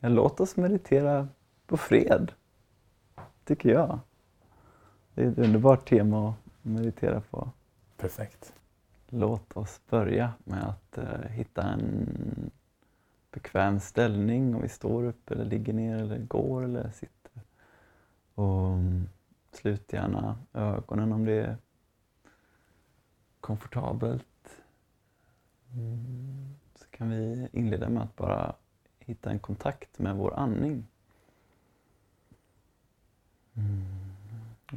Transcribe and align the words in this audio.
Ja, 0.00 0.08
låt 0.08 0.40
oss 0.40 0.56
meditera 0.56 1.28
på 1.66 1.76
fred, 1.76 2.32
tycker 3.44 3.68
jag. 3.70 3.98
Det 5.14 5.24
är 5.24 5.30
ett 5.30 5.38
underbart 5.38 5.88
tema 5.88 6.28
att 6.28 6.34
meditera 6.62 7.20
på. 7.20 7.50
Perfekt. 7.96 8.52
Låt 9.08 9.56
oss 9.56 9.80
börja 9.90 10.32
med 10.44 10.68
att 10.68 10.98
uh, 10.98 11.28
hitta 11.28 11.62
en 11.62 12.50
bekväm 13.30 13.80
ställning 13.80 14.54
om 14.54 14.62
vi 14.62 14.68
står 14.68 15.04
upp 15.04 15.30
eller 15.30 15.44
ligger 15.44 15.72
ner 15.72 15.96
eller 15.96 16.18
går 16.18 16.64
eller 16.64 16.90
sitter. 16.90 17.42
Och 18.34 18.66
um, 18.72 19.08
slut 19.52 19.92
gärna 19.92 20.38
ögonen 20.52 21.12
om 21.12 21.24
det 21.24 21.32
är 21.32 21.56
komfortabelt. 23.40 24.24
Mm. 25.72 26.54
Så 26.74 26.86
kan 26.90 27.10
vi 27.10 27.48
inleda 27.52 27.88
med 27.88 28.02
att 28.02 28.16
bara 28.16 28.54
hitta 29.08 29.30
en 29.30 29.38
kontakt 29.38 29.98
med 29.98 30.16
vår 30.16 30.34
andning. 30.34 30.86
Mm. 33.54 33.84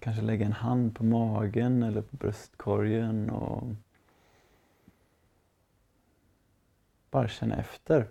Kanske 0.00 0.22
lägga 0.22 0.46
en 0.46 0.52
hand 0.52 0.96
på 0.96 1.04
magen 1.04 1.82
eller 1.82 2.02
på 2.02 2.16
bröstkorgen 2.16 3.30
och 3.30 3.62
bara 7.10 7.28
känna 7.28 7.56
efter. 7.56 8.08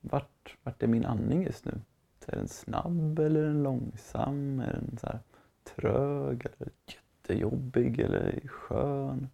Vart, 0.00 0.56
vart 0.62 0.82
är 0.82 0.86
min 0.86 1.04
andning 1.04 1.42
just 1.42 1.64
nu? 1.64 1.80
Är 2.26 2.36
den 2.36 2.48
snabb 2.48 3.18
eller 3.18 3.40
är 3.40 3.46
den 3.46 3.62
långsam? 3.62 4.60
Är 4.60 4.72
den 4.72 4.98
så 5.00 5.18
trög 5.64 6.46
eller 6.46 6.72
jättejobbig 6.86 8.00
eller 8.00 8.48
skön? 8.48 9.28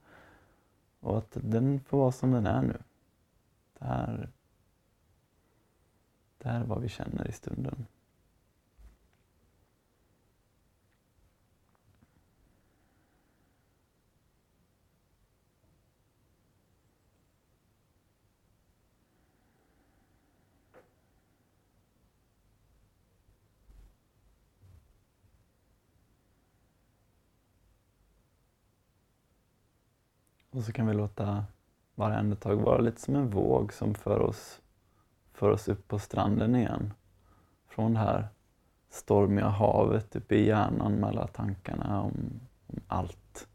Och 1.01 1.19
att 1.19 1.37
den 1.41 1.81
får 1.81 1.99
vara 1.99 2.13
som 2.13 2.31
den 2.31 2.47
är 2.47 2.63
nu. 2.63 2.79
Det 3.79 3.85
här 3.85 4.29
det 6.43 6.49
här 6.49 6.61
är 6.61 6.65
vad 6.65 6.81
vi 6.81 6.89
känner 6.89 7.29
i 7.29 7.33
stunden. 7.33 7.87
Och 30.51 30.65
så 30.65 30.73
kan 30.73 30.87
vi 30.87 30.95
låta 30.95 31.45
varje 31.95 32.17
andetag 32.17 32.57
vara 32.57 32.79
lite 32.79 33.01
som 33.01 33.17
en 33.17 33.31
våg 33.31 33.73
som 33.73 33.95
för 33.95 34.21
oss 34.21 34.61
för 35.33 35.51
oss 35.51 35.69
upp 35.69 35.89
på 35.89 35.99
stranden 35.99 36.57
igen. 36.57 36.93
Från 37.67 37.95
det 37.95 38.01
här 38.01 38.29
stormiga 38.89 39.49
havet 39.49 40.17
uppe 40.17 40.35
i 40.35 40.47
hjärnan 40.47 40.93
med 40.93 41.09
alla 41.09 41.27
tankarna 41.27 42.03
om, 42.03 42.41
om 42.67 42.81
allt. 42.87 43.49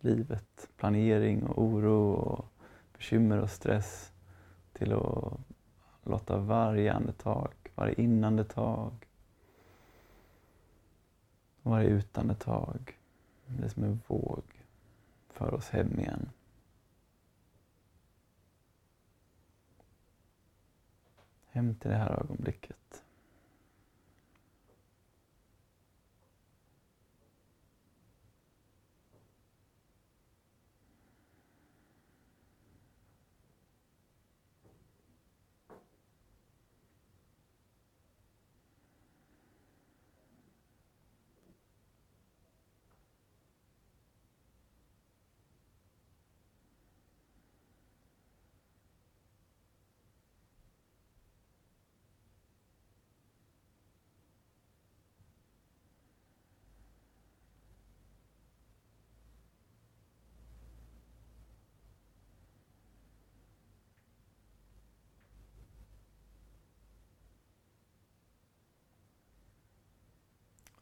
Livet, 0.00 0.68
planering 0.76 1.42
och 1.42 1.62
oro 1.62 2.12
och 2.12 2.44
bekymmer 2.92 3.38
och 3.38 3.50
stress 3.50 4.12
till 4.72 4.92
att 4.92 5.40
låta 6.02 6.36
varje 6.36 6.92
andetag, 6.92 7.52
varje 7.74 7.94
inandetag 7.94 8.92
och 11.62 11.70
varje 11.70 11.88
utandetag, 11.88 12.98
det 13.46 13.64
är 13.64 13.68
som 13.68 13.84
en 13.84 14.00
våg, 14.06 14.42
för 15.28 15.54
oss 15.54 15.68
hem 15.70 16.00
igen. 16.00 16.30
Hem 21.52 21.74
till 21.74 21.90
det 21.90 21.96
här 21.96 22.20
ögonblicket. 22.20 23.02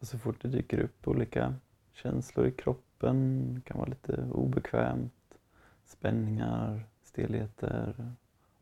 Och 0.00 0.06
så 0.06 0.18
fort 0.18 0.42
det 0.42 0.48
dyker 0.48 0.80
upp 0.80 1.08
olika 1.08 1.54
känslor 1.92 2.46
i 2.46 2.52
kroppen, 2.52 3.54
det 3.54 3.60
kan 3.60 3.78
vara 3.78 3.88
lite 3.88 4.22
obekvämt, 4.32 5.38
spänningar, 5.84 6.86
stelheter 7.02 8.12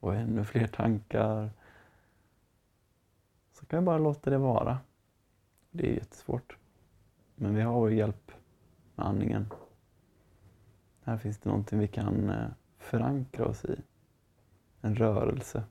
och 0.00 0.14
ännu 0.14 0.44
fler 0.44 0.66
tankar. 0.66 1.50
Så 3.52 3.66
kan 3.66 3.80
vi 3.80 3.86
bara 3.86 3.98
låta 3.98 4.30
det 4.30 4.38
vara. 4.38 4.78
Det 5.70 5.90
är 5.90 5.94
jättesvårt. 5.94 6.56
Men 7.34 7.54
vi 7.54 7.62
har 7.62 7.72
vår 7.72 7.92
hjälp 7.92 8.32
med 8.94 9.06
andningen. 9.06 9.46
Här 11.02 11.18
finns 11.18 11.38
det 11.38 11.48
någonting 11.48 11.78
vi 11.78 11.88
kan 11.88 12.30
eh, 12.30 12.48
förankra 12.78 13.46
oss 13.46 13.64
i. 13.64 13.76
En 14.80 14.96
rörelse. 14.96 15.64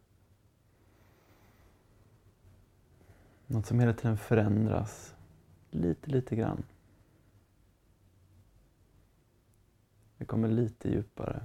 Något 3.47 3.66
som 3.66 3.80
hela 3.80 3.94
tiden 3.94 4.18
förändras 4.18 5.15
lite, 5.81 6.12
lite 6.12 6.36
grann. 6.36 6.63
Vi 10.18 10.25
kommer 10.25 10.47
lite 10.47 10.90
djupare. 10.90 11.44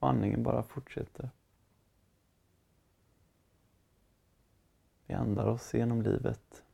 Och 0.00 0.08
andningen 0.08 0.42
bara 0.42 0.62
fortsätter. 0.62 1.30
Vi 5.06 5.14
andar 5.14 5.46
oss 5.46 5.74
genom 5.74 6.02
livet. 6.02 6.64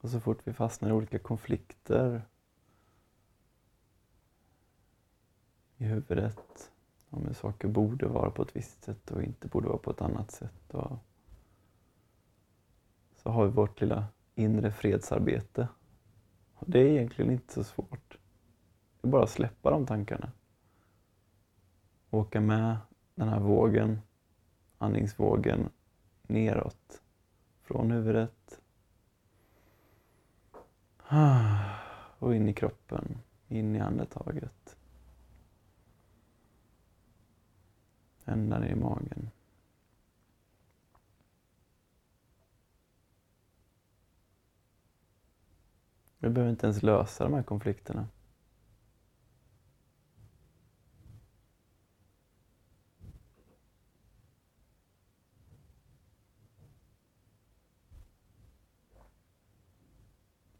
Och 0.00 0.10
så 0.10 0.20
fort 0.20 0.40
vi 0.44 0.52
fastnar 0.52 0.88
i 0.88 0.92
olika 0.92 1.18
konflikter 1.18 2.22
i 5.76 5.84
huvudet 5.84 6.72
om 7.10 7.26
hur 7.26 7.34
saker 7.34 7.68
borde 7.68 8.06
vara 8.06 8.30
på 8.30 8.42
ett 8.42 8.56
visst 8.56 8.84
sätt 8.84 9.10
och 9.10 9.22
inte 9.22 9.48
borde 9.48 9.68
vara 9.68 9.78
på 9.78 9.90
ett 9.90 10.00
annat 10.00 10.30
sätt. 10.30 10.74
Och 10.74 10.98
så 13.14 13.30
har 13.30 13.46
vi 13.46 13.52
vårt 13.52 13.80
lilla 13.80 14.06
inre 14.34 14.70
fredsarbete. 14.70 15.68
Och 16.54 16.70
det 16.70 16.78
är 16.78 16.86
egentligen 16.86 17.30
inte 17.30 17.54
så 17.54 17.64
svårt. 17.64 18.18
Det 19.00 19.08
är 19.08 19.10
bara 19.10 19.22
att 19.22 19.30
släppa 19.30 19.70
de 19.70 19.86
tankarna. 19.86 20.32
Åka 22.10 22.40
med 22.40 22.76
den 23.14 23.28
här 23.28 23.40
vågen, 23.40 24.00
andningsvågen, 24.78 25.68
neråt. 26.22 27.02
Från 27.62 27.90
huvudet 27.90 28.60
ah, 31.08 31.54
och 32.18 32.34
in 32.34 32.48
i 32.48 32.54
kroppen, 32.54 33.18
in 33.48 33.76
i 33.76 33.80
andetaget. 33.80 34.76
Ända 38.24 38.58
ner 38.58 38.68
i 38.68 38.74
magen. 38.74 39.30
Vi 46.24 46.30
behöver 46.30 46.50
inte 46.50 46.66
ens 46.66 46.82
lösa 46.82 47.24
de 47.24 47.34
här 47.34 47.42
konflikterna. 47.42 48.08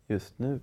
Just 0.07 0.39
nu. 0.39 0.61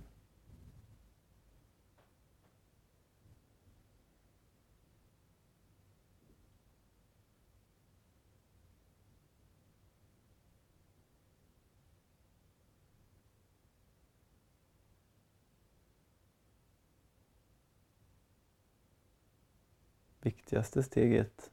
Viktigaste 20.22 20.82
steget, 20.82 21.50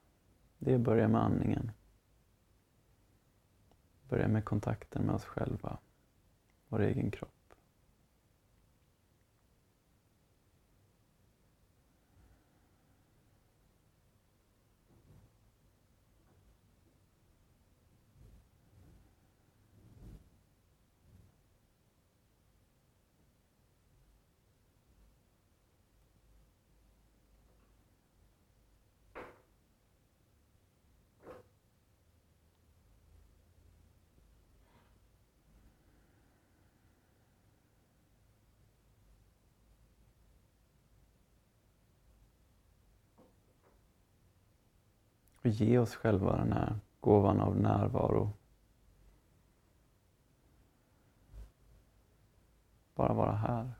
det 0.57 0.71
är 0.71 0.75
att 0.75 0.81
börja 0.81 1.07
med 1.07 1.21
andningen. 1.21 1.71
Börja 4.09 4.27
med 4.27 4.45
kontakten 4.45 5.05
med 5.05 5.15
oss 5.15 5.25
själva, 5.25 5.77
vår 6.67 6.81
egen 6.81 7.11
kropp. 7.11 7.38
Och 45.41 45.47
ge 45.47 45.77
oss 45.77 45.95
själva 45.95 46.37
den 46.37 46.53
här 46.53 46.79
gåvan 46.99 47.39
av 47.39 47.55
närvaro. 47.55 48.31
Bara 52.95 53.13
vara 53.13 53.35
här. 53.35 53.78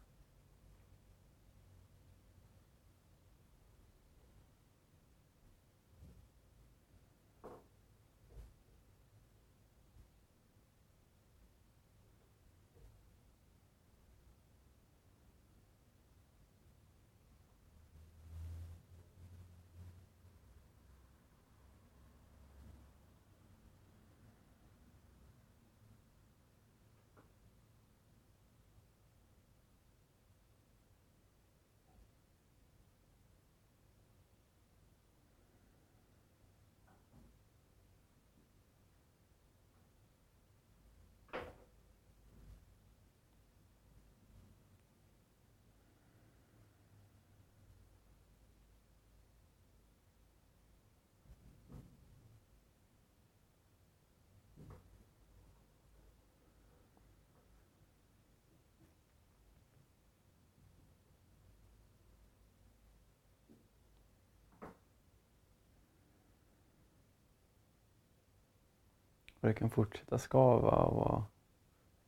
Och 69.39 69.47
det 69.47 69.53
kan 69.53 69.69
fortsätta 69.69 70.19
skava 70.19 70.71
och 70.71 70.95
vara 70.95 71.25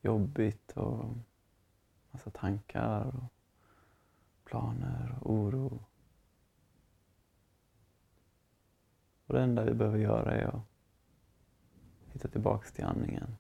jobbigt 0.01 0.71
och 0.71 1.05
massa 2.11 2.29
tankar 2.31 3.05
och 3.05 3.23
planer 4.43 5.17
och 5.21 5.33
oro. 5.33 5.83
Och 9.25 9.33
det 9.33 9.41
enda 9.43 9.63
vi 9.63 9.73
behöver 9.73 9.97
göra 9.97 10.31
är 10.31 10.47
att 10.47 10.61
hitta 12.13 12.27
tillbaks 12.27 12.71
till 12.71 12.85
andningen. 12.85 13.37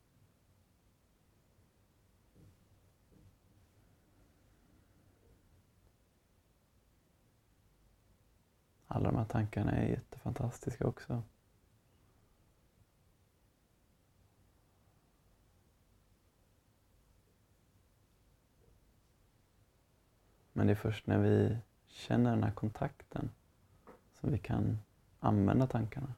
Alla 8.87 9.11
de 9.11 9.17
här 9.17 9.25
tankarna 9.25 9.71
är 9.71 9.87
jättefantastiska 9.87 10.87
också. 10.87 11.23
Men 20.61 20.67
det 20.67 20.73
är 20.73 20.75
först 20.75 21.07
när 21.07 21.17
vi 21.17 21.57
känner 21.87 22.31
den 22.31 22.43
här 22.43 22.51
kontakten 22.51 23.29
som 24.13 24.31
vi 24.31 24.37
kan 24.37 24.79
använda 25.19 25.67
tankarna. 25.67 26.13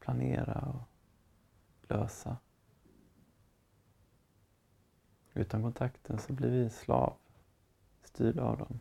Planera 0.00 0.60
och 0.60 0.88
lösa. 1.90 2.36
Utan 5.34 5.62
kontakten 5.62 6.18
så 6.18 6.32
blir 6.32 6.50
vi 6.50 6.70
slav, 6.70 7.16
styrda 8.02 8.42
av 8.42 8.58
dem. 8.58 8.80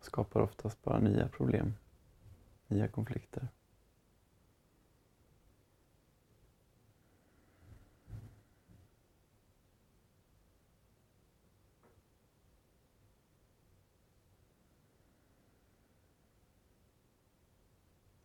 Skapar 0.00 0.40
oftast 0.40 0.82
bara 0.82 0.98
nya 0.98 1.28
problem, 1.28 1.74
nya 2.66 2.88
konflikter. 2.88 3.48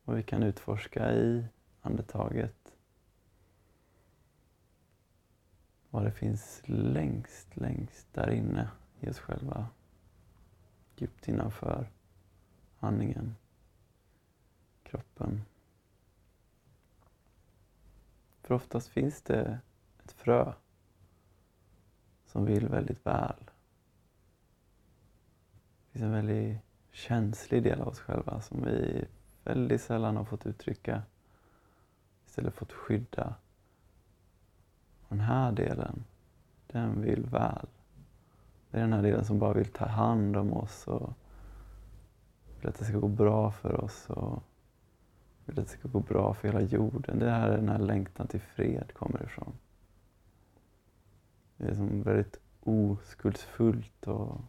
Och 0.05 0.17
vi 0.17 0.23
kan 0.23 0.43
utforska 0.43 1.13
i 1.13 1.45
andetaget 1.81 2.75
vad 5.89 6.05
det 6.05 6.11
finns 6.11 6.61
längst, 6.65 7.57
längst 7.57 8.13
där 8.13 8.29
inne 8.29 8.69
i 8.99 9.09
oss 9.09 9.19
själva. 9.19 9.67
Djupt 10.95 11.27
innanför 11.27 11.89
andningen, 12.79 13.35
kroppen. 14.83 15.41
För 18.41 18.53
oftast 18.55 18.87
finns 18.87 19.21
det 19.21 19.59
ett 20.03 20.11
frö 20.11 20.53
som 22.25 22.45
vill 22.45 22.67
väldigt 22.67 23.05
väl. 23.05 23.43
Det 25.85 25.91
finns 25.91 26.03
en 26.03 26.11
väldigt 26.11 26.57
känslig 26.91 27.63
del 27.63 27.81
av 27.81 27.87
oss 27.87 27.99
själva 27.99 28.41
som 28.41 28.63
vi 28.63 29.05
väldigt 29.43 29.81
sällan 29.81 30.17
har 30.17 30.25
fått 30.25 30.45
uttrycka, 30.45 31.03
istället 32.25 32.53
fått 32.53 32.73
skydda. 32.73 33.35
Den 35.09 35.19
här 35.19 35.51
delen, 35.51 36.03
den 36.67 37.01
vill 37.01 37.25
väl. 37.25 37.67
Det 38.71 38.77
är 38.77 38.81
den 38.81 38.93
här 38.93 39.01
delen 39.01 39.25
som 39.25 39.39
bara 39.39 39.53
vill 39.53 39.71
ta 39.71 39.85
hand 39.85 40.37
om 40.37 40.53
oss 40.53 40.87
och 40.87 41.13
vill 42.59 42.69
att 42.69 42.79
det 42.79 42.85
ska 42.85 42.97
gå 42.97 43.07
bra 43.07 43.51
för 43.51 43.83
oss 43.83 44.09
och 44.09 44.43
vill 45.45 45.59
att 45.59 45.65
det 45.65 45.71
ska 45.71 45.87
gå 45.87 45.99
bra 45.99 46.33
för 46.33 46.47
hela 46.47 46.61
jorden. 46.61 47.19
Det 47.19 47.29
är 47.29 47.39
här 47.39 47.49
den 47.57 47.69
här 47.69 47.79
längtan 47.79 48.27
till 48.27 48.41
fred 48.41 48.93
kommer 48.93 49.23
ifrån. 49.23 49.53
Det 51.57 51.67
är 51.67 51.75
som 51.75 52.03
väldigt 52.03 52.39
oskuldsfullt 52.63 54.07
och 54.07 54.41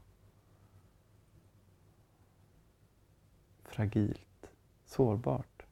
fragilt, 3.64 4.33
sårbart. 4.94 5.62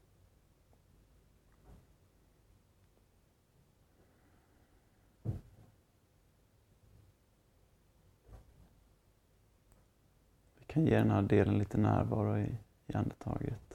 Vi 10.59 10.65
kan 10.67 10.87
ge 10.87 10.97
den 10.99 11.11
här 11.11 11.23
delen 11.23 11.59
lite 11.59 11.79
närvaro 11.79 12.39
i, 12.39 12.57
i 12.87 12.95
andetaget. 12.95 13.73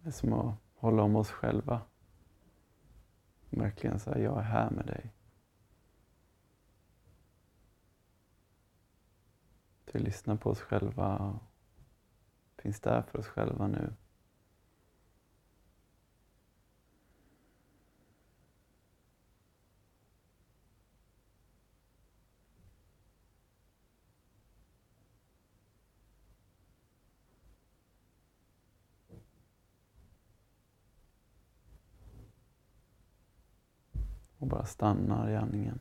är 0.11 0.13
som 0.13 0.33
att 0.33 0.55
hålla 0.75 1.03
om 1.03 1.15
oss 1.15 1.31
själva. 1.31 1.81
Verkligen 3.49 3.99
säga, 3.99 4.19
jag 4.19 4.37
är 4.37 4.43
här 4.43 4.69
med 4.69 4.85
dig. 4.85 5.13
Att 9.85 9.95
vi 9.95 9.99
lyssnar 9.99 10.35
på 10.35 10.49
oss 10.49 10.61
själva 10.61 11.17
och 11.17 11.41
finns 12.61 12.79
där 12.79 13.01
för 13.01 13.19
oss 13.19 13.27
själva 13.27 13.67
nu. 13.67 13.93
Och 34.41 34.47
bara 34.47 34.65
stannar 34.65 35.29
i 35.29 35.35
andningen. 35.35 35.79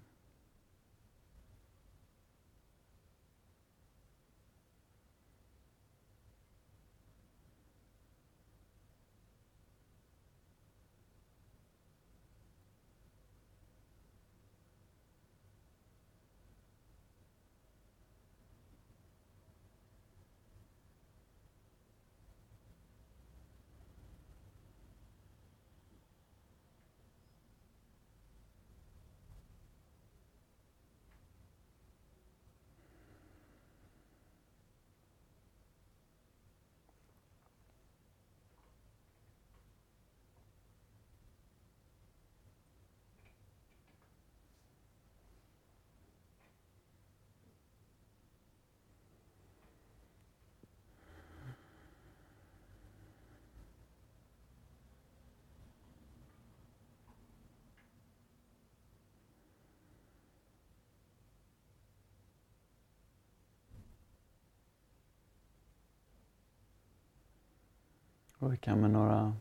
Och 68.41 68.53
vi 68.53 68.57
kan 68.57 68.81
med 68.81 68.91
några 68.91 69.37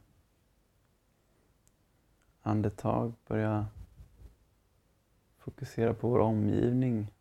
andetag 2.42 3.14
börja 3.28 3.68
fokusera 5.38 5.94
på 5.94 6.10
vår 6.10 6.20
omgivning, 6.20 7.12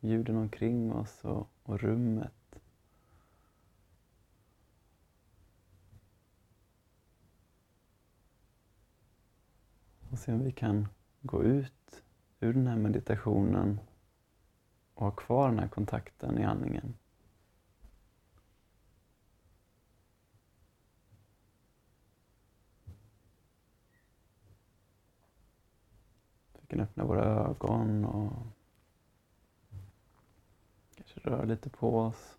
ljuden 0.00 0.36
omkring 0.36 0.92
oss 0.92 1.24
och, 1.24 1.48
och 1.62 1.80
rummet. 1.80 2.60
Och 10.10 10.18
se 10.18 10.32
om 10.32 10.44
vi 10.44 10.52
kan 10.52 10.88
gå 11.20 11.44
ut 11.44 12.04
ur 12.40 12.52
den 12.52 12.66
här 12.66 12.76
meditationen 12.76 13.80
och 14.94 15.04
ha 15.04 15.10
kvar 15.10 15.48
den 15.48 15.58
här 15.58 15.68
kontakten 15.68 16.38
i 16.38 16.44
andningen. 16.44 16.94
Vi 26.68 26.76
kan 26.76 26.80
öppna 26.80 27.04
våra 27.04 27.24
ögon 27.24 28.04
och 28.04 28.32
kanske 30.96 31.20
röra 31.20 31.44
lite 31.44 31.70
på 31.70 31.98
oss. 31.98 32.38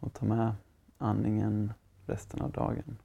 Och 0.00 0.12
ta 0.12 0.26
med 0.26 0.54
andningen 1.04 1.72
resten 2.06 2.42
av 2.42 2.50
dagen. 2.50 2.98